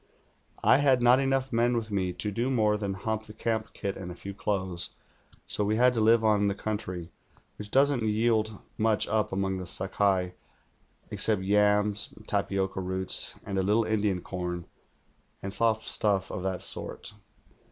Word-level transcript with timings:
I 0.63 0.77
had 0.79 1.03
not 1.03 1.19
enough 1.19 1.53
men 1.53 1.77
with 1.77 1.91
me 1.91 2.11
to 2.11 2.31
do 2.31 2.49
more 2.49 2.75
than 2.75 2.95
hump 2.95 3.27
the 3.27 3.33
camp 3.33 3.67
kit 3.73 3.95
and 3.95 4.11
a 4.11 4.15
few 4.15 4.33
clothes, 4.33 4.89
so 5.45 5.63
we 5.63 5.75
had 5.75 5.93
to 5.93 6.01
live 6.01 6.23
on 6.23 6.47
the 6.47 6.55
country, 6.55 7.11
which 7.57 7.69
doesn't 7.69 8.01
yield 8.01 8.61
much 8.79 9.07
up 9.07 9.31
among 9.31 9.57
the 9.59 9.67
Sakai 9.67 10.33
except 11.11 11.43
yams 11.43 12.11
and 12.17 12.27
tapioca 12.27 12.81
roots 12.81 13.35
and 13.45 13.59
a 13.59 13.61
little 13.61 13.83
Indian 13.83 14.21
corn, 14.21 14.65
and 15.43 15.53
soft 15.53 15.83
stuff 15.83 16.31
of 16.31 16.41
that 16.41 16.63
sort. 16.63 17.13